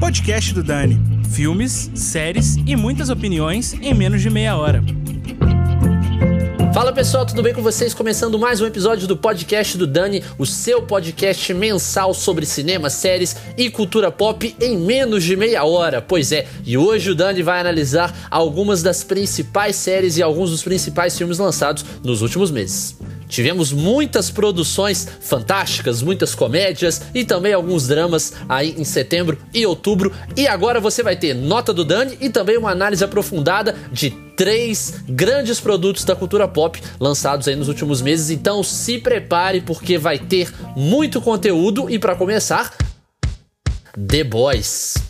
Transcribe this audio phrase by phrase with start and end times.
[0.00, 1.00] Podcast do Dani.
[1.30, 4.82] Filmes, séries e muitas opiniões em menos de meia hora.
[6.74, 7.94] Fala pessoal, tudo bem com vocês?
[7.94, 13.34] Começando mais um episódio do podcast do Dani, o seu podcast mensal sobre cinema, séries
[13.56, 16.02] e cultura pop em menos de meia hora.
[16.02, 20.62] Pois é, e hoje o Dani vai analisar algumas das principais séries e alguns dos
[20.62, 22.98] principais filmes lançados nos últimos meses.
[23.28, 30.12] Tivemos muitas produções fantásticas, muitas comédias e também alguns dramas aí em setembro e outubro.
[30.36, 35.02] E agora você vai ter nota do Dani e também uma análise aprofundada de três
[35.08, 38.30] grandes produtos da cultura pop lançados aí nos últimos meses.
[38.30, 42.72] Então se prepare porque vai ter muito conteúdo e para começar,
[44.08, 45.05] The Boys.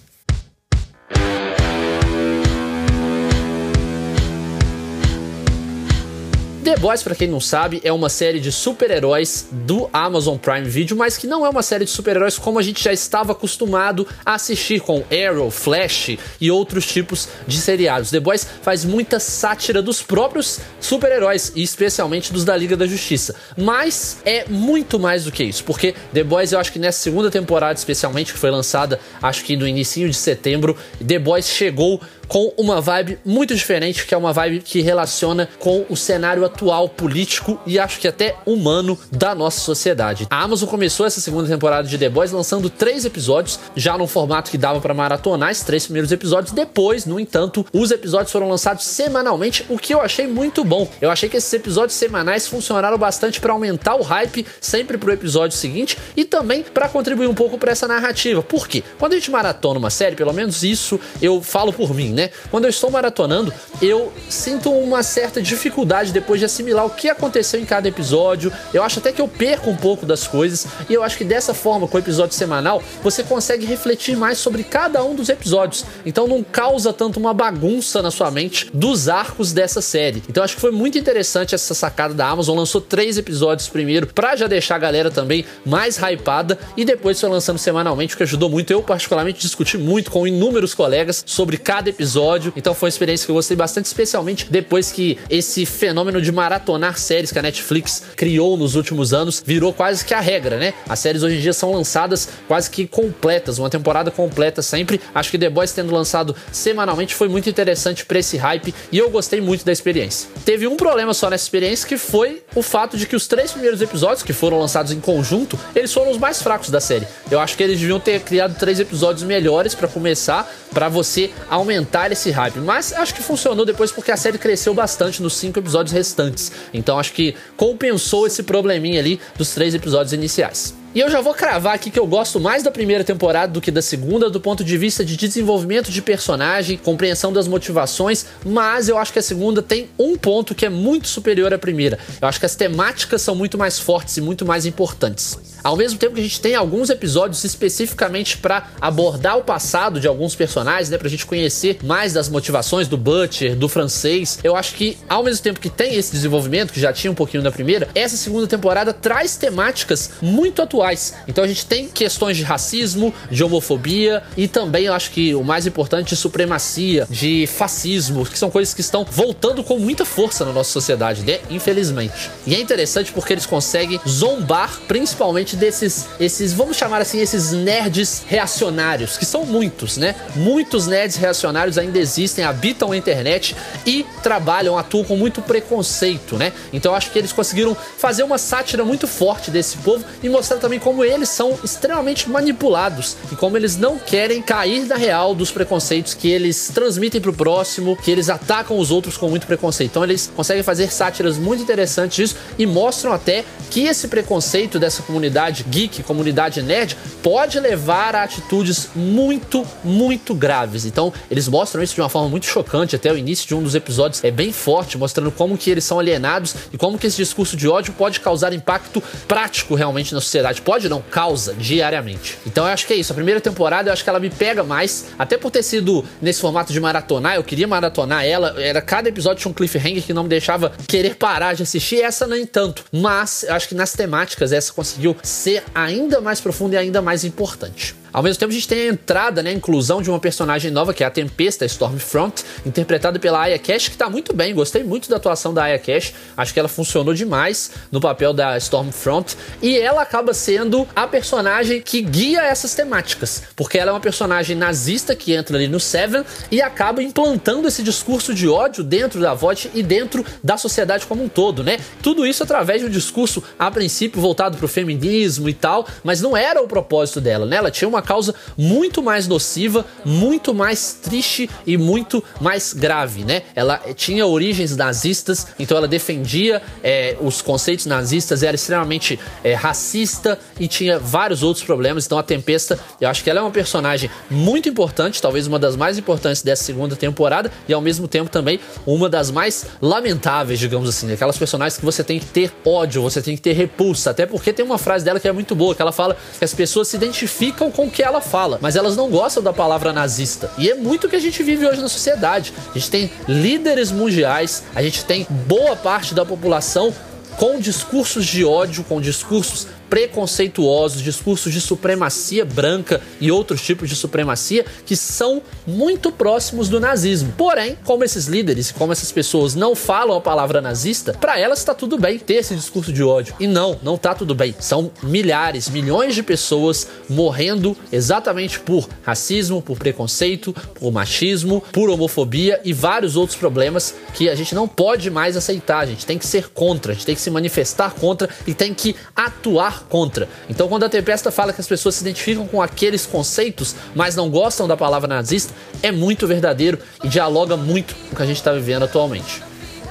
[6.66, 10.96] The Boys, para quem não sabe, é uma série de super-heróis do Amazon Prime Video,
[10.96, 14.34] mas que não é uma série de super-heróis como a gente já estava acostumado a
[14.34, 18.10] assistir com Arrow, Flash e outros tipos de seriados.
[18.10, 23.36] The Boys faz muita sátira dos próprios super-heróis e especialmente dos da Liga da Justiça.
[23.56, 27.30] Mas é muito mais do que isso, porque The Boys eu acho que nessa segunda
[27.30, 32.52] temporada especialmente que foi lançada, acho que no início de setembro, The Boys chegou com
[32.56, 37.58] uma vibe muito diferente, que é uma vibe que relaciona com o cenário atual político
[37.66, 40.26] e acho que até humano da nossa sociedade.
[40.30, 44.50] A Amazon começou essa segunda temporada de The Boys lançando três episódios, já num formato
[44.50, 46.52] que dava para maratonar esses três primeiros episódios.
[46.52, 50.88] Depois, no entanto, os episódios foram lançados semanalmente, o que eu achei muito bom.
[51.00, 55.56] Eu achei que esses episódios semanais funcionaram bastante para aumentar o hype sempre pro episódio
[55.56, 58.42] seguinte e também para contribuir um pouco para essa narrativa.
[58.42, 58.82] Por quê?
[58.98, 62.30] Quando a gente maratona uma série, pelo menos isso eu falo por mim, né?
[62.50, 67.60] Quando eu estou maratonando, eu sinto uma certa dificuldade depois de assimilar o que aconteceu
[67.60, 68.50] em cada episódio.
[68.72, 70.66] Eu acho até que eu perco um pouco das coisas.
[70.88, 74.64] E eu acho que dessa forma, com o episódio semanal, você consegue refletir mais sobre
[74.64, 75.84] cada um dos episódios.
[76.04, 80.22] Então não causa tanto uma bagunça na sua mente dos arcos dessa série.
[80.28, 82.56] Então acho que foi muito interessante essa sacada da Amazon.
[82.56, 86.58] Lançou três episódios primeiro, pra já deixar a galera também mais hypada.
[86.76, 88.72] E depois foi lançando semanalmente, o que ajudou muito.
[88.72, 92.52] Eu, particularmente, discuti muito com inúmeros colegas sobre cada episódio episódio.
[92.56, 96.96] Então foi uma experiência que eu gostei bastante, especialmente depois que esse fenômeno de maratonar
[96.98, 100.72] séries que a Netflix criou nos últimos anos virou quase que a regra, né?
[100.88, 105.00] As séries hoje em dia são lançadas quase que completas, uma temporada completa sempre.
[105.12, 109.10] Acho que The Boys tendo lançado semanalmente foi muito interessante para esse hype e eu
[109.10, 110.28] gostei muito da experiência.
[110.44, 113.82] Teve um problema só nessa experiência que foi o fato de que os três primeiros
[113.82, 117.06] episódios que foram lançados em conjunto, eles foram os mais fracos da série.
[117.30, 121.95] Eu acho que eles deviam ter criado três episódios melhores para começar, para você aumentar
[122.12, 122.58] esse hype.
[122.58, 126.52] Mas acho que funcionou depois porque a série cresceu bastante nos cinco episódios restantes.
[126.72, 130.74] Então acho que compensou esse probleminha ali dos três episódios iniciais.
[130.96, 133.70] E eu já vou cravar aqui que eu gosto mais da primeira temporada do que
[133.70, 138.96] da segunda, do ponto de vista de desenvolvimento de personagem, compreensão das motivações, mas eu
[138.96, 141.98] acho que a segunda tem um ponto que é muito superior à primeira.
[142.18, 145.38] Eu acho que as temáticas são muito mais fortes e muito mais importantes.
[145.66, 150.06] Ao mesmo tempo que a gente tem alguns episódios especificamente para abordar o passado de
[150.06, 154.76] alguns personagens, né, pra gente conhecer mais das motivações do Butcher, do francês, eu acho
[154.76, 157.88] que ao mesmo tempo que tem esse desenvolvimento, que já tinha um pouquinho da primeira,
[157.96, 161.14] essa segunda temporada traz temáticas muito atuais.
[161.26, 165.42] Então a gente tem questões de racismo, de homofobia e também eu acho que o
[165.42, 170.44] mais importante de supremacia, de fascismo, que são coisas que estão voltando com muita força
[170.44, 171.40] na nossa sociedade, né?
[171.50, 172.30] Infelizmente.
[172.46, 178.22] E é interessante porque eles conseguem zombar principalmente desses esses, vamos chamar assim, esses nerds
[178.26, 180.14] reacionários, que são muitos, né?
[180.34, 183.56] Muitos nerds reacionários ainda existem, habitam a internet
[183.86, 186.52] e trabalham, atuam com muito preconceito, né?
[186.72, 190.58] Então eu acho que eles conseguiram fazer uma sátira muito forte desse povo e mostrar
[190.58, 195.50] também como eles são extremamente manipulados e como eles não querem cair da real dos
[195.50, 199.90] preconceitos que eles transmitem pro próximo, que eles atacam os outros com muito preconceito.
[199.90, 205.02] Então eles conseguem fazer sátiras muito interessantes disso e mostram até que esse preconceito dessa
[205.02, 205.35] comunidade
[205.68, 210.84] geek, comunidade nerd, pode levar a atitudes muito, muito graves.
[210.84, 213.74] Então eles mostram isso de uma forma muito chocante até o início de um dos
[213.74, 217.56] episódios é bem forte, mostrando como que eles são alienados e como que esse discurso
[217.56, 222.38] de ódio pode causar impacto prático realmente na sociedade pode não, causa diariamente.
[222.46, 223.12] Então eu acho que é isso.
[223.12, 226.40] A primeira temporada eu acho que ela me pega mais, até por ter sido nesse
[226.40, 230.22] formato de maratonar, eu queria maratonar ela, era cada episódio tinha um cliffhanger que não
[230.22, 232.84] me deixava querer parar de assistir, essa nem tanto.
[232.92, 237.24] Mas eu acho que nas temáticas essa conseguiu ser ainda mais profunda e ainda mais
[237.24, 237.94] importante.
[238.16, 240.94] Ao mesmo tempo, a gente tem a entrada, né, a inclusão de uma personagem nova,
[240.94, 244.54] que é a Tempesta Stormfront, interpretada pela Aya Cash, que tá muito bem.
[244.54, 246.14] Gostei muito da atuação da Aya Cash.
[246.34, 249.36] Acho que ela funcionou demais no papel da Stormfront.
[249.60, 253.42] E ela acaba sendo a personagem que guia essas temáticas.
[253.54, 257.82] Porque ela é uma personagem nazista que entra ali no Seven e acaba implantando esse
[257.82, 261.76] discurso de ódio dentro da VOD e dentro da sociedade como um todo, né?
[262.02, 266.34] Tudo isso através de um discurso, a princípio, voltado pro feminismo e tal, mas não
[266.34, 267.56] era o propósito dela, né?
[267.56, 273.42] Ela tinha uma causa muito mais nociva, muito mais triste e muito mais grave, né?
[273.54, 280.38] Ela tinha origens nazistas, então ela defendia é, os conceitos nazistas, era extremamente é, racista
[280.58, 282.06] e tinha vários outros problemas.
[282.06, 285.76] Então a Tempesta, eu acho que ela é uma personagem muito importante, talvez uma das
[285.76, 290.88] mais importantes dessa segunda temporada e ao mesmo tempo também uma das mais lamentáveis, digamos
[290.88, 294.26] assim, aquelas personagens que você tem que ter ódio, você tem que ter repulsa, até
[294.26, 296.88] porque tem uma frase dela que é muito boa, que ela fala que as pessoas
[296.88, 300.50] se identificam com que ela fala, mas elas não gostam da palavra nazista.
[300.58, 302.52] E é muito o que a gente vive hoje na sociedade.
[302.68, 306.92] A gente tem líderes mundiais, a gente tem boa parte da população
[307.38, 313.96] com discursos de ódio, com discursos preconceituosos, discursos de supremacia branca e outros tipos de
[313.96, 317.32] supremacia que são muito próximos do nazismo.
[317.36, 321.74] Porém, como esses líderes, como essas pessoas não falam a palavra nazista, para elas está
[321.74, 323.34] tudo bem ter esse discurso de ódio.
[323.38, 324.54] E não, não tá tudo bem.
[324.58, 332.60] São milhares, milhões de pessoas morrendo exatamente por racismo, por preconceito, por machismo, por homofobia
[332.64, 335.80] e vários outros problemas que a gente não pode mais aceitar.
[335.80, 338.74] A gente tem que ser contra, a gente tem que se manifestar contra e tem
[338.74, 340.28] que atuar contra.
[340.48, 344.30] Então, quando a Tempesta fala que as pessoas se identificam com aqueles conceitos, mas não
[344.30, 345.52] gostam da palavra nazista,
[345.82, 349.42] é muito verdadeiro e dialoga muito com o que a gente está vivendo atualmente.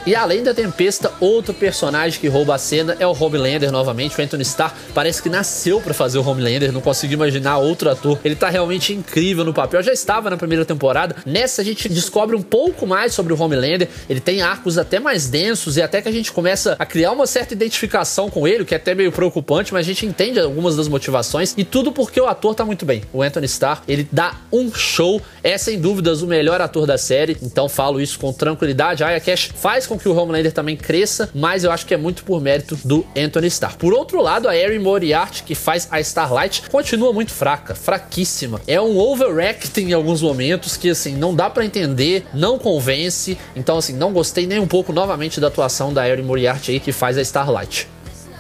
[0.06, 4.16] E além da Tempesta, outro personagem que rouba a cena é o Homelander novamente.
[4.16, 8.20] O Anthony Starr parece que nasceu para fazer o Homelander, não consigo imaginar outro ator.
[8.24, 9.82] Ele tá realmente incrível no papel.
[9.82, 11.16] Já estava na primeira temporada.
[11.26, 13.90] Nessa a gente descobre um pouco mais sobre o Homelander.
[14.08, 17.26] Ele tem arcos até mais densos e até que a gente começa a criar uma
[17.26, 20.76] certa identificação com ele, o que é até meio preocupante, mas a gente entende algumas
[20.76, 23.02] das motivações e tudo porque o ator tá muito bem.
[23.12, 25.20] O Anthony Starr, ele dá um show.
[25.42, 29.04] É sem dúvidas o melhor ator da série, então falo isso com tranquilidade.
[29.04, 31.94] A Aya Cash faz com com que o Homelander também cresça, mas eu acho que
[31.94, 33.78] é muito por mérito do Anthony Starr.
[33.78, 38.62] Por outro lado, a Erin Moriarty, que faz a Starlight, continua muito fraca, fraquíssima.
[38.68, 43.38] É um overacting em alguns momentos que, assim, não dá para entender, não convence.
[43.56, 46.92] Então, assim, não gostei nem um pouco novamente da atuação da Erin Moriarty aí, que
[46.92, 47.95] faz a Starlight.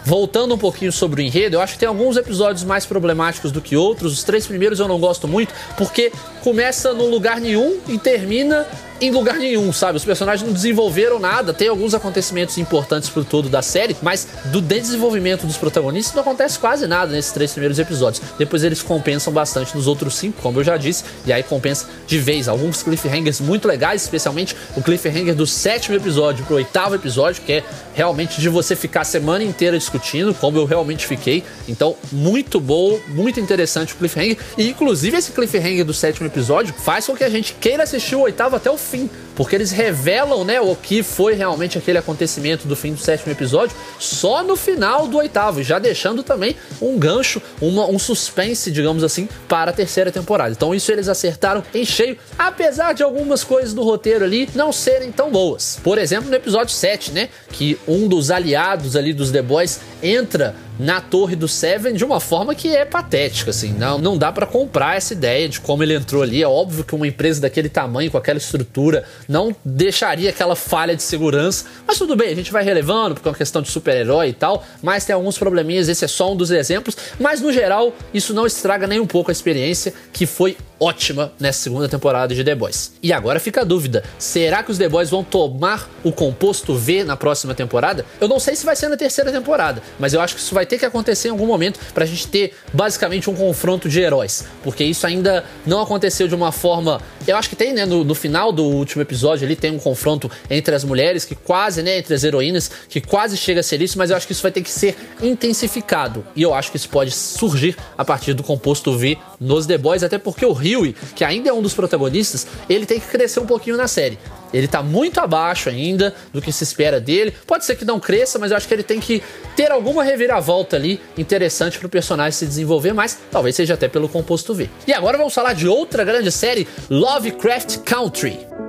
[0.05, 3.59] Voltando um pouquinho sobre o enredo, eu acho que tem alguns episódios mais problemáticos do
[3.59, 4.13] que outros.
[4.13, 6.11] Os três primeiros eu não gosto muito, porque
[6.43, 8.67] começa num lugar nenhum e termina
[9.01, 9.97] em lugar nenhum, sabe?
[9.97, 14.61] Os personagens não desenvolveram nada, tem alguns acontecimentos importantes pro todo da série, mas do
[14.61, 18.21] desenvolvimento dos protagonistas não acontece quase nada nesses três primeiros episódios.
[18.37, 22.17] Depois eles compensam bastante nos outros cinco, como eu já disse, e aí compensa de
[22.19, 22.47] vez.
[22.47, 27.63] Alguns cliffhangers muito legais, especialmente o cliffhanger do sétimo episódio pro oitavo episódio, que é
[27.93, 29.94] realmente de você ficar a semana inteira discutindo,
[30.33, 31.44] como eu realmente fiquei.
[31.68, 34.38] Então, muito bom, muito interessante o cliffhanger.
[34.57, 38.21] E inclusive esse cliffhanger do sétimo episódio faz com que a gente queira assistir o
[38.21, 42.75] oitavo até o fim, porque eles revelam, né, o que foi realmente aquele acontecimento do
[42.75, 47.85] fim do sétimo episódio só no final do oitavo, já deixando também um gancho, uma,
[47.85, 50.51] um suspense, digamos assim, para a terceira temporada.
[50.51, 55.11] Então isso eles acertaram em cheio, apesar de algumas coisas do roteiro ali não serem
[55.11, 55.79] tão boas.
[55.83, 60.55] Por exemplo, no episódio 7, né, que um dos aliados ali dos The Boys entra
[60.80, 63.74] na torre do Seven de uma forma que é patética, assim.
[63.74, 66.41] Não, não dá para comprar essa ideia de como ele entrou ali.
[66.41, 71.03] É óbvio que uma empresa daquele tamanho, com aquela estrutura, não deixaria aquela falha de
[71.03, 71.65] segurança.
[71.88, 74.65] Mas tudo bem, a gente vai relevando, porque é uma questão de super-herói e tal.
[74.82, 76.98] Mas tem alguns probleminhas, esse é só um dos exemplos.
[77.20, 81.60] Mas no geral, isso não estraga nem um pouco a experiência, que foi ótima nessa
[81.60, 82.94] segunda temporada de The Boys.
[83.01, 87.03] E agora fica a dúvida: será que os The Boys vão tomar o composto V
[87.03, 88.05] na próxima temporada?
[88.20, 90.65] Eu não sei se vai ser na terceira temporada, mas eu acho que isso vai
[90.65, 94.84] ter que acontecer em algum momento pra gente ter basicamente um confronto de heróis, porque
[94.84, 97.01] isso ainda não aconteceu de uma forma.
[97.27, 100.29] Eu acho que tem, né, no, no final do último episódio ali tem um confronto
[100.50, 103.98] entre as mulheres, que quase, né, entre as heroínas, que quase chega a ser isso,
[103.98, 106.25] mas eu acho que isso vai ter que ser intensificado.
[106.36, 110.03] E eu acho que isso pode surgir a partir do composto V nos The Boys,
[110.03, 113.45] até porque o Huey, que ainda é um dos protagonistas, ele tem que crescer um
[113.45, 114.17] pouquinho na série.
[114.53, 117.34] Ele tá muito abaixo ainda do que se espera dele.
[117.45, 119.22] Pode ser que não cresça, mas eu acho que ele tem que
[119.55, 124.53] ter alguma reviravolta ali interessante pro personagem se desenvolver mais, talvez seja até pelo composto
[124.53, 124.69] V.
[124.88, 128.64] E agora vamos falar de outra grande série, Lovecraft Country.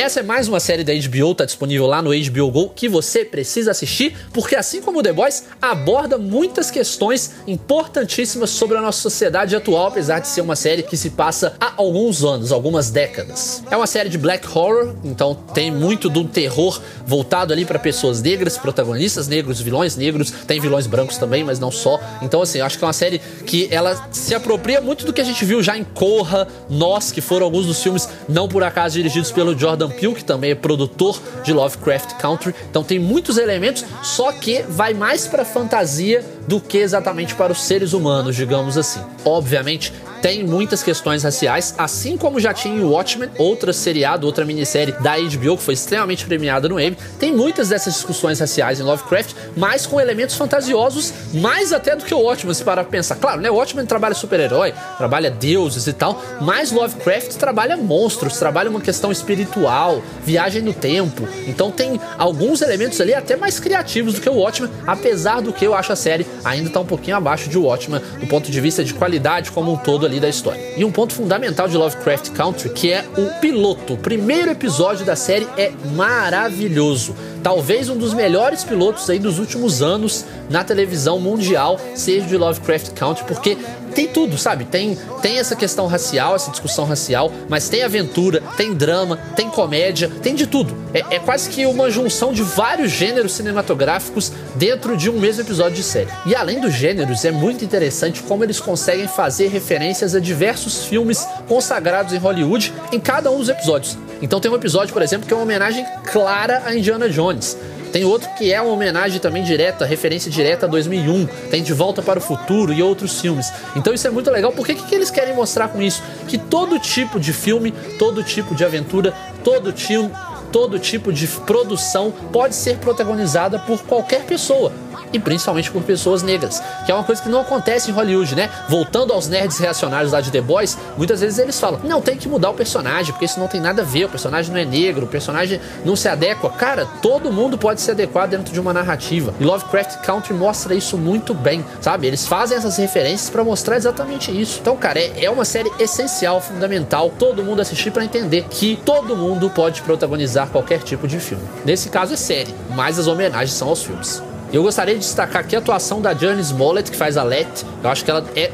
[0.00, 3.22] Essa é mais uma série da HBO, tá disponível lá no HBO Go, que você
[3.22, 9.54] precisa assistir, porque assim como The Boys, aborda muitas questões importantíssimas sobre a nossa sociedade
[9.54, 13.62] atual, apesar de ser uma série que se passa há alguns anos, algumas décadas.
[13.70, 18.22] É uma série de black horror, então tem muito do terror voltado ali para pessoas
[18.22, 22.00] negras, protagonistas negros, vilões negros, tem vilões brancos também, mas não só.
[22.22, 25.20] Então assim, eu acho que é uma série que ela se apropria muito do que
[25.20, 28.94] a gente viu já em Corra, Nós, que foram alguns dos filmes não por acaso
[28.94, 32.54] dirigidos pelo Jordan Peele, que também é produtor de Lovecraft Country.
[32.70, 37.62] Então tem muitos elementos, só que vai mais para fantasia do que exatamente para os
[37.62, 39.00] seres humanos, digamos assim.
[39.24, 39.92] Obviamente,
[40.22, 45.16] tem muitas questões raciais, assim como já tinha em Watchmen, outra seriado, outra minissérie da
[45.16, 46.96] HBO que foi extremamente premiada no Emmy.
[47.18, 52.14] Tem muitas dessas discussões raciais em Lovecraft, mas com elementos fantasiosos, mais até do que
[52.14, 53.16] o Watchmen, se parar pra pensar.
[53.16, 53.50] Claro, né?
[53.50, 59.10] O Watchmen trabalha super-herói, trabalha deuses e tal, mas Lovecraft trabalha monstros, trabalha uma questão
[59.10, 61.26] espiritual, viagem no tempo.
[61.46, 65.66] Então tem alguns elementos ali até mais criativos do que o Watchmen, apesar do que
[65.66, 68.84] eu acho a série ainda tá um pouquinho abaixo de Watchmen do ponto de vista
[68.84, 70.60] de qualidade como um todo ali da história.
[70.76, 73.94] E um ponto fundamental de Lovecraft Country, que é o piloto.
[73.94, 77.14] O primeiro episódio da série é maravilhoso.
[77.42, 82.90] Talvez um dos melhores pilotos aí dos últimos anos na televisão mundial seja de Lovecraft
[82.90, 83.56] Country, porque
[83.90, 84.64] tem tudo, sabe?
[84.64, 90.10] Tem, tem essa questão racial, essa discussão racial, mas tem aventura, tem drama, tem comédia,
[90.22, 90.76] tem de tudo.
[90.92, 95.76] É, é, quase que uma junção de vários gêneros cinematográficos dentro de um mesmo episódio
[95.76, 96.08] de série.
[96.26, 101.26] E além dos gêneros, é muito interessante como eles conseguem fazer referências a diversos filmes
[101.48, 103.96] consagrados em Hollywood em cada um dos episódios.
[104.22, 107.56] Então tem um episódio, por exemplo, que é uma homenagem clara a Indiana Jones.
[107.92, 111.26] Tem outro que é uma homenagem também direta, referência direta a 2001.
[111.50, 113.52] Tem De Volta para o Futuro e outros filmes.
[113.74, 114.52] Então isso é muito legal.
[114.52, 116.02] Porque o que, que eles querem mostrar com isso?
[116.28, 120.10] Que todo tipo de filme, todo tipo de aventura, todo tipo,
[120.52, 124.72] todo tipo de produção pode ser protagonizada por qualquer pessoa
[125.12, 128.50] e principalmente por pessoas negras, que é uma coisa que não acontece em Hollywood, né?
[128.68, 132.28] Voltando aos nerds reacionários lá de The Boys, muitas vezes eles falam: não, tem que
[132.28, 135.06] mudar o personagem, porque isso não tem nada a ver, o personagem não é negro,
[135.06, 136.50] o personagem não se adequa.
[136.50, 139.34] Cara, todo mundo pode se adequar dentro de uma narrativa.
[139.40, 142.06] E Lovecraft Country mostra isso muito bem, sabe?
[142.06, 144.58] Eles fazem essas referências para mostrar exatamente isso.
[144.60, 149.16] Então, cara, é, é uma série essencial, fundamental, todo mundo assistir para entender que todo
[149.16, 151.44] mundo pode protagonizar qualquer tipo de filme.
[151.64, 154.22] Nesse caso é série, mas as homenagens são aos filmes.
[154.52, 157.64] Eu gostaria de destacar aqui a atuação da Janice Smollett, que faz a Let.
[157.84, 158.50] Eu acho que ela é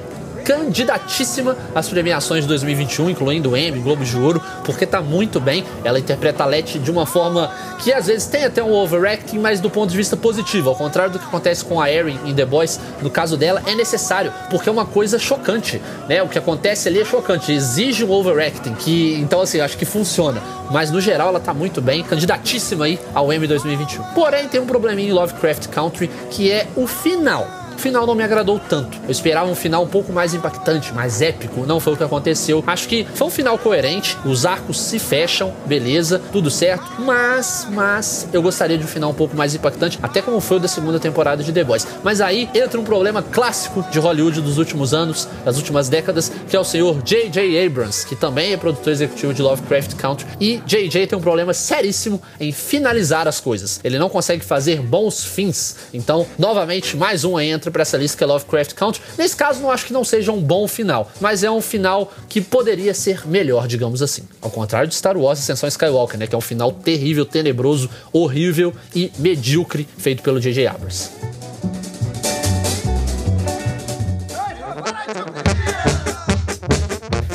[0.46, 5.64] candidatíssima às premiações de 2021, incluindo o Emmy, Globo de Ouro, porque tá muito bem.
[5.82, 9.60] Ela interpreta a Letty de uma forma que às vezes tem até um overacting, mas
[9.60, 12.46] do ponto de vista positivo, ao contrário do que acontece com a Erin em The
[12.46, 16.22] Boys, no caso dela é necessário, porque é uma coisa chocante, né?
[16.22, 20.40] O que acontece ali é chocante, exige um overacting, que então assim, acho que funciona,
[20.70, 24.04] mas no geral ela tá muito bem, candidatíssima aí ao Emmy 2021.
[24.14, 28.23] Porém, tem um probleminha em Lovecraft Country, que é o final o final não me
[28.23, 28.99] agradou tanto.
[29.04, 31.66] Eu esperava um final um pouco mais impactante, mais épico.
[31.66, 32.64] Não foi o que aconteceu.
[32.66, 34.16] Acho que foi um final coerente.
[34.25, 36.85] Os arcos se fecham, beleza, tudo certo.
[36.99, 40.61] Mas, mas, eu gostaria de um final um pouco mais impactante, até como foi o
[40.61, 41.87] da segunda temporada de The Boys.
[42.02, 46.56] Mas aí entra um problema clássico de Hollywood dos últimos anos, das últimas décadas, que
[46.56, 47.66] é o senhor J.J.
[47.66, 50.26] Abrams, que também é produtor executivo de Lovecraft Country.
[50.40, 51.09] E J.J.
[51.09, 53.80] tem um problema seríssimo em finalizar as coisas.
[53.85, 55.76] Ele não consegue fazer bons fins.
[55.92, 59.02] Então, novamente, mais um entra entra para essa lista que é Lovecraft Country.
[59.18, 62.40] Nesse caso, não acho que não seja um bom final, mas é um final que
[62.40, 64.23] poderia ser melhor, digamos assim.
[64.40, 68.73] Ao contrário de Star Wars Ascensão Skywalker, né, que é um final terrível, tenebroso, horrível
[68.94, 70.66] e medíocre feito pelo J.J.
[70.66, 71.11] Abrams.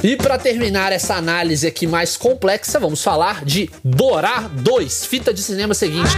[0.04, 5.44] E para terminar essa análise aqui mais complexa, vamos falar de Borá 2, fita de
[5.44, 6.10] cinema seguinte.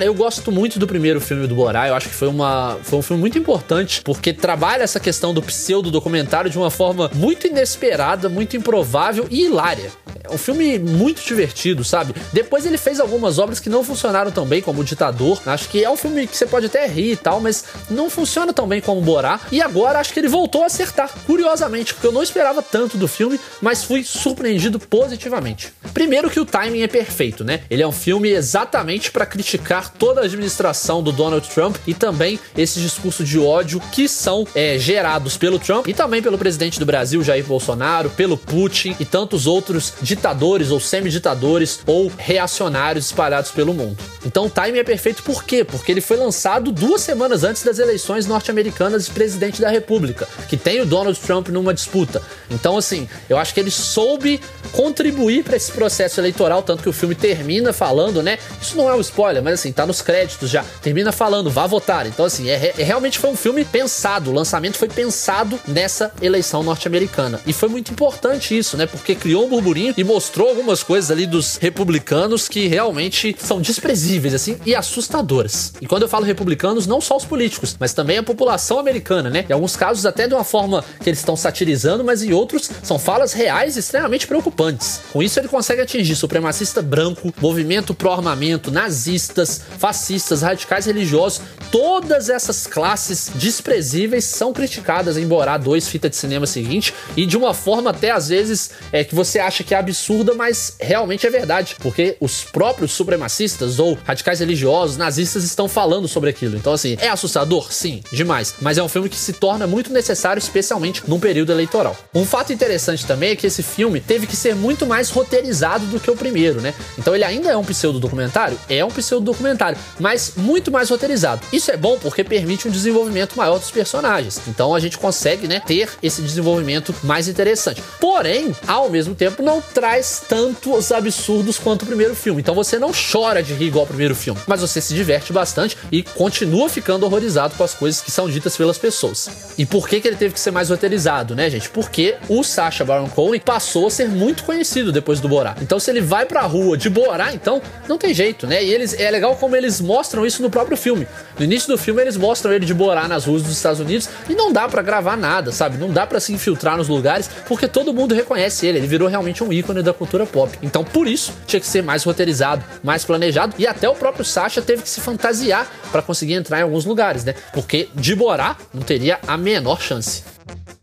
[0.00, 1.86] Cara, eu gosto muito do primeiro filme do Borá.
[1.86, 5.42] Eu acho que foi, uma, foi um filme muito importante, porque trabalha essa questão do
[5.42, 9.92] pseudo-documentário de uma forma muito inesperada, muito improvável e hilária.
[10.30, 12.14] Um filme muito divertido, sabe?
[12.32, 15.40] Depois ele fez algumas obras que não funcionaram tão bem, como O Ditador.
[15.46, 18.52] Acho que é um filme que você pode até rir e tal, mas não funciona
[18.52, 19.40] tão bem como Borá.
[19.50, 23.08] E agora acho que ele voltou a acertar, curiosamente, porque eu não esperava tanto do
[23.08, 25.72] filme, mas fui surpreendido positivamente.
[25.92, 27.62] Primeiro que o timing é perfeito, né?
[27.68, 32.38] Ele é um filme exatamente para criticar toda a administração do Donald Trump e também
[32.56, 36.86] esses discursos de ódio que são é, gerados pelo Trump e também pelo presidente do
[36.86, 43.50] Brasil, Jair Bolsonaro, pelo Putin e tantos outros ditaduras ditadores ou semiditadores ou reacionários espalhados
[43.50, 43.96] pelo mundo.
[44.24, 45.64] Então o time é perfeito por quê?
[45.64, 50.58] Porque ele foi lançado duas semanas antes das eleições norte-americanas de presidente da República, que
[50.58, 52.20] tem o Donald Trump numa disputa.
[52.50, 54.40] Então, assim, eu acho que ele soube
[54.72, 58.38] contribuir para esse processo eleitoral, tanto que o filme termina falando, né?
[58.60, 60.64] Isso não é um spoiler, mas assim, tá nos créditos já.
[60.82, 62.06] Termina falando, vá votar.
[62.06, 64.30] Então, assim, é, é realmente foi um filme pensado.
[64.30, 67.40] O lançamento foi pensado nessa eleição norte-americana.
[67.46, 68.86] E foi muito importante isso, né?
[68.86, 74.34] Porque criou um burburinho e mostrou algumas coisas ali dos republicanos que realmente são desprezíveis,
[74.34, 75.72] assim, e assustadoras.
[75.80, 79.46] E quando eu falo republicanos, não só os políticos, mas também a população americana, né?
[79.48, 82.98] Em alguns casos, até de uma forma que eles estão satirizando, mas em outros são
[82.98, 85.00] falas reais extremamente preocupantes.
[85.12, 91.40] Com isso, ele consegue atingir supremacista branco, movimento pró-armamento, nazistas, fascistas, radicais religiosos,
[91.70, 97.36] todas essas classes desprezíveis são criticadas em Borá 2, fita de cinema seguinte, e de
[97.36, 101.30] uma forma até às vezes é que você acha que é absurda, mas realmente é
[101.30, 106.56] verdade, porque os próprios supremacistas ou radicais religiosos, nazistas estão falando sobre aquilo.
[106.56, 107.72] Então assim, é assustador?
[107.72, 111.96] Sim, demais, mas é um filme que se torna muito necessário, especialmente num período eleitoral.
[112.14, 116.00] Um fato interessante também é que esse filme teve que ser muito mais roteirizado do
[116.00, 116.72] que o primeiro, né?
[116.98, 121.42] Então ele ainda é um pseudo documentário, é um pseudo documentário, mas muito mais roteirizado.
[121.52, 124.40] Isso é bom porque permite um desenvolvimento maior dos personagens.
[124.46, 127.82] Então a gente consegue, né, ter esse desenvolvimento mais interessante.
[128.00, 132.42] Porém, ao mesmo tempo, não traz tantos absurdos quanto o primeiro filme.
[132.42, 135.74] Então você não chora de rir igual ao primeiro filme, mas você se diverte bastante
[135.90, 139.30] e continua ficando horrorizado com as coisas que são ditas pelas pessoas.
[139.56, 141.70] E por que, que ele teve que ser mais roteirizado, né, gente?
[141.70, 145.56] Porque o Sacha Baron Cohen passou a ser muito conhecido depois do Borá.
[145.62, 148.62] Então se ele vai pra rua de Borá, então não tem jeito, né?
[148.62, 151.08] E eles é legal como eles mostram isso no próprio filme.
[151.38, 154.34] No início do filme eles mostram ele de Borá nas ruas dos Estados Unidos e
[154.34, 155.78] não dá para gravar nada, sabe?
[155.78, 158.76] Não dá para se infiltrar nos lugares porque todo mundo reconhece ele.
[158.76, 160.56] Ele virou realmente um ícone da cultura pop.
[160.62, 164.60] Então por isso tinha que ser mais roteirizado, mais planejado e até o próprio Sacha
[164.60, 167.34] teve que se fantasiar para conseguir entrar em alguns lugares, né?
[167.52, 170.24] Porque de Borá não teria a menor chance.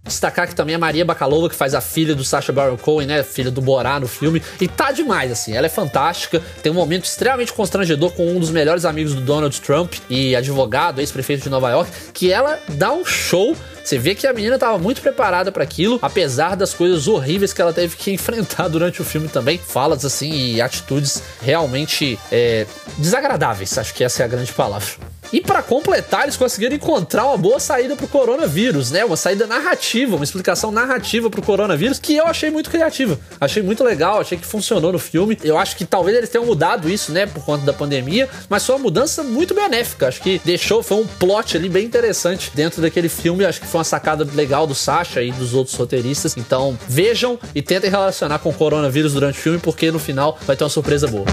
[0.07, 3.23] Destacar que também a Maria Bakalova, que faz a filha do Sacha Baron Cohen, né?
[3.23, 4.41] Filha do Borá no filme.
[4.59, 5.53] E tá demais, assim.
[5.53, 6.41] Ela é fantástica.
[6.61, 10.99] Tem um momento extremamente constrangedor com um dos melhores amigos do Donald Trump e advogado,
[10.99, 13.55] ex-prefeito de Nova York, que ela dá um show
[13.87, 17.61] você vê que a menina estava muito preparada para aquilo, apesar das coisas horríveis que
[17.61, 19.57] ela teve que enfrentar durante o filme também.
[19.57, 25.16] Falas assim e atitudes realmente é, desagradáveis, acho que essa é a grande palavra.
[25.31, 29.03] E para completar, eles conseguiram encontrar uma boa saída pro coronavírus, né?
[29.03, 33.19] Uma saída narrativa, uma explicação narrativa pro coronavírus que eu achei muito criativa.
[33.39, 35.37] Achei muito legal, achei que funcionou no filme.
[35.43, 38.75] Eu acho que talvez eles tenham mudado isso, né, por conta da pandemia, mas foi
[38.75, 40.07] uma mudança muito benéfica.
[40.07, 43.45] Acho que deixou, foi um plot ali bem interessante dentro daquele filme.
[43.45, 46.35] Acho que foi uma sacada legal do Sasha e dos outros roteiristas.
[46.37, 50.55] Então, vejam e tentem relacionar com o coronavírus durante o filme, porque no final vai
[50.55, 51.25] ter uma surpresa boa.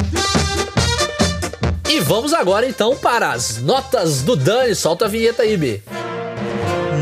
[1.95, 4.75] E vamos agora então para as notas do Dani.
[4.75, 5.81] Solta a vinheta aí, B.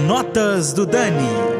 [0.07, 1.52] Notas do Dani.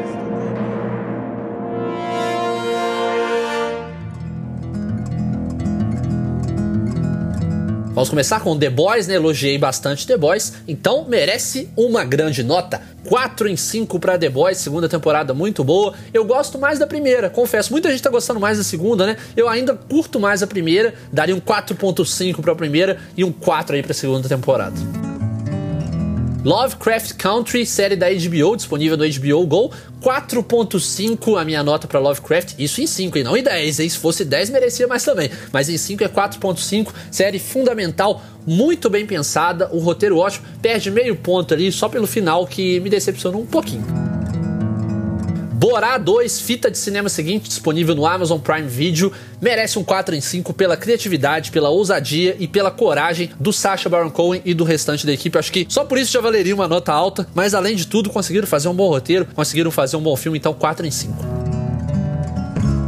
[7.93, 9.13] Vamos começar com The Boys, né?
[9.13, 12.81] Elogiei bastante The Boys, então merece uma grande nota.
[13.05, 15.93] 4 em 5 para The Boys, segunda temporada muito boa.
[16.11, 17.71] Eu gosto mais da primeira, confesso.
[17.71, 19.17] Muita gente tá gostando mais da segunda, né?
[19.37, 23.75] Eu ainda curto mais a primeira, daria um 4.5 para a primeira e um 4
[23.75, 25.02] aí para a segunda temporada.
[26.43, 29.71] Lovecraft Country, série da HBO, disponível no HBO Go.
[30.01, 33.89] 4.5 a minha nota para Lovecraft, isso em 5 e não em 10, hein?
[33.89, 39.05] Se fosse 10 merecia mais também, mas em 5 é 4.5, série fundamental, muito bem
[39.05, 43.45] pensada, o roteiro ótimo, perde meio ponto ali só pelo final que me decepcionou um
[43.45, 44.12] pouquinho.
[45.63, 50.19] Borá 2, fita de cinema seguinte, disponível no Amazon Prime Video, merece um 4 em
[50.19, 55.05] 5 pela criatividade, pela ousadia e pela coragem do Sacha Baron Cohen e do restante
[55.05, 55.37] da equipe.
[55.37, 58.45] Acho que só por isso já valeria uma nota alta, mas além de tudo, conseguiram
[58.45, 61.42] fazer um bom roteiro, conseguiram fazer um bom filme, então 4 em 5.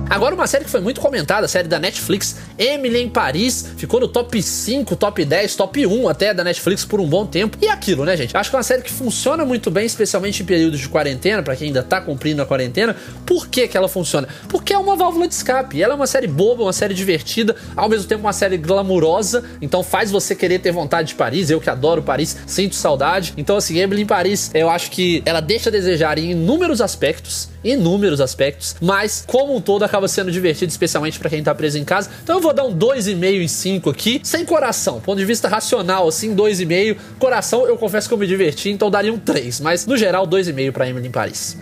[0.08, 4.00] Agora, uma série que foi muito comentada, a série da Netflix, Emily em Paris, ficou
[4.00, 7.58] no top 5, top 10, top 1 até da Netflix por um bom tempo.
[7.60, 8.38] E aquilo, né, gente?
[8.38, 11.56] Acho que é uma série que funciona muito bem, especialmente em períodos de quarentena, para
[11.56, 12.96] quem ainda tá cumprindo a quarentena.
[13.26, 14.28] Por que, que ela funciona?
[14.48, 15.82] Porque é uma válvula de escape.
[15.82, 19.82] Ela é uma série boba, uma série divertida, ao mesmo tempo uma série glamurosa, então
[19.82, 21.50] faz você querer ter vontade de Paris.
[21.50, 23.34] Eu que adoro Paris, sinto saudade.
[23.38, 27.55] Então, assim, Emily em Paris, eu acho que ela deixa a desejar em inúmeros aspectos
[27.66, 31.84] inúmeros aspectos, mas como um todo acaba sendo divertido, especialmente para quem tá preso em
[31.84, 32.10] casa.
[32.24, 36.08] Então eu vou dar um 2,5 em 5 aqui, sem coração, ponto de vista racional,
[36.08, 36.96] assim, 2,5.
[37.18, 40.72] Coração, eu confesso que eu me diverti, então daria um 3, mas no geral, 2,5
[40.72, 41.58] para Emily em Paris.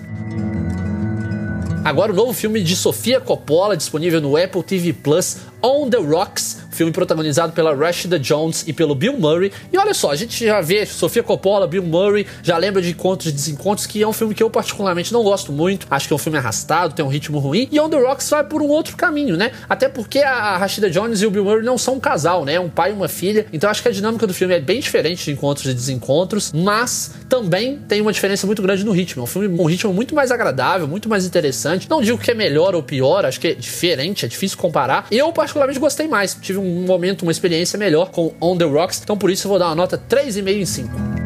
[1.84, 6.58] Agora o novo filme de Sofia Coppola, disponível no Apple TV Plus, On the Rocks,
[6.72, 9.50] filme protagonizado pela Rashida Jones e pelo Bill Murray.
[9.72, 13.30] E olha só, a gente já vê Sofia Coppola, Bill Murray, já lembra de Encontros
[13.30, 15.88] e Desencontros, que é um filme que eu particularmente não gosto muito.
[15.90, 17.70] Acho que é um filme arrastado, tem um ritmo ruim.
[17.72, 19.52] E On the Rocks vai por um outro caminho, né?
[19.70, 22.56] Até porque a Rashida Jones e o Bill Murray não são um casal, né?
[22.56, 23.46] É um pai e uma filha.
[23.54, 27.12] Então acho que a dinâmica do filme é bem diferente de Encontros e Desencontros, mas
[27.30, 29.22] também tem uma diferença muito grande no ritmo.
[29.22, 31.90] É um filme um ritmo muito mais agradável, muito mais interessante.
[31.90, 35.08] Não digo que é melhor ou pior, acho que é diferente, é difícil comparar.
[35.10, 36.36] Eu, particularmente, gostei mais.
[36.36, 39.60] Tive um momento, uma experiência melhor com On the Rocks, então por isso eu vou
[39.60, 41.23] dar uma nota 3,5 em 5.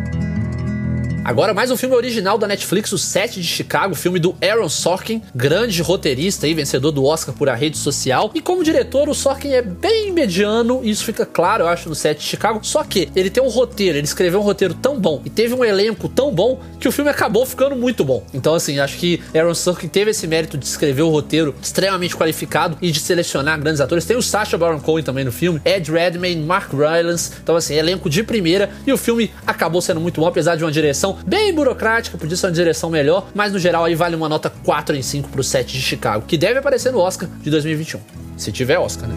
[1.27, 5.21] Agora, mais um filme original da Netflix, O Sete de Chicago, filme do Aaron Sorkin,
[5.35, 8.31] grande roteirista e vencedor do Oscar por A Rede Social.
[8.33, 12.19] E como diretor, o Sorkin é bem mediano, isso fica claro, eu acho, no Sete
[12.19, 12.61] de Chicago.
[12.63, 15.65] Só que ele tem um roteiro, ele escreveu um roteiro tão bom e teve um
[15.65, 18.23] elenco tão bom que o filme acabou ficando muito bom.
[18.33, 22.15] Então, assim, acho que Aaron Sorkin teve esse mérito de escrever o um roteiro extremamente
[22.15, 24.05] qualificado e de selecionar grandes atores.
[24.05, 27.33] Tem o Sacha Baron Cohen também no filme, Ed Redmayne, Mark Rylance.
[27.43, 28.69] Então, assim, elenco de primeira.
[28.87, 32.47] E o filme acabou sendo muito bom, apesar de uma direção bem burocrática, podia ser
[32.47, 35.71] uma direção melhor, mas no geral aí vale uma nota 4 em 5 pro set
[35.71, 37.99] de Chicago, que deve aparecer no Oscar de 2021.
[38.37, 39.15] Se tiver Oscar, né?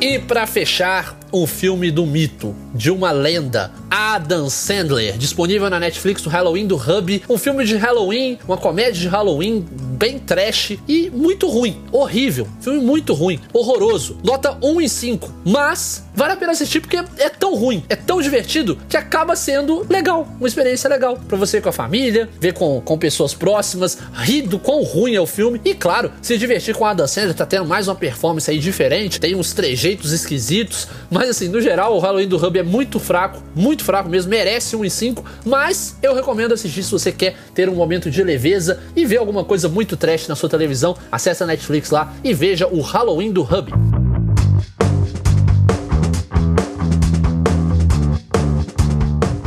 [0.00, 6.22] E para fechar, um filme do mito, de uma lenda, Adam Sandler, disponível na Netflix
[6.22, 11.10] do Halloween do Hub, um filme de Halloween, uma comédia de Halloween bem trash e
[11.10, 16.52] muito ruim, horrível, filme muito ruim, horroroso, nota 1 em 5, mas vale a pena
[16.52, 21.16] assistir porque é tão ruim, é tão divertido que acaba sendo legal, uma experiência legal
[21.16, 25.20] para você com a família, ver com, com pessoas próximas, rir do quão ruim é
[25.20, 28.50] o filme e claro, se divertir com a Adam Sandler, tá tendo mais uma performance
[28.50, 32.62] aí diferente, tem uns trejeitos esquisitos, mas assim, no geral, o Halloween do Hub é
[32.62, 37.10] muito fraco, muito fraco mesmo, merece 1 em 5, mas eu recomendo assistir se você
[37.10, 40.94] quer ter um momento de leveza e ver alguma coisa muito trash na sua televisão.
[41.10, 43.99] Acesse a Netflix lá e veja o Halloween do Hub.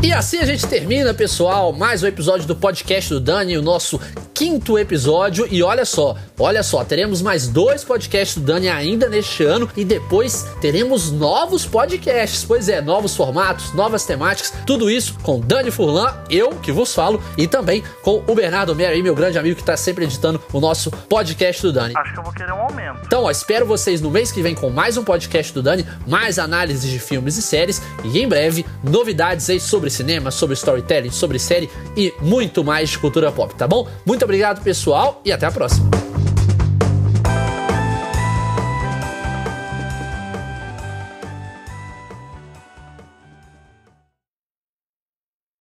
[0.03, 3.97] E assim a gente termina, pessoal, mais um episódio do podcast do Dani, o nosso
[4.43, 5.47] quinto episódio.
[5.49, 9.85] E olha só, olha só, teremos mais dois podcasts do Dani ainda neste ano e
[9.85, 12.43] depois teremos novos podcasts.
[12.43, 17.23] Pois é, novos formatos, novas temáticas, tudo isso com Dani Furlan, eu que vos falo,
[17.37, 20.91] e também com o Bernardo Mera, meu grande amigo que está sempre editando o nosso
[20.91, 21.93] podcast do Dani.
[21.95, 22.99] Acho que eu vou querer um aumento.
[23.05, 26.37] Então, ó, espero vocês no mês que vem com mais um podcast do Dani, mais
[26.37, 31.39] análises de filmes e séries e em breve novidades aí sobre cinema, sobre storytelling, sobre
[31.39, 33.87] série e muito mais de cultura pop, tá bom?
[34.05, 36.12] Muito obrigado, pessoal, e até a próxima.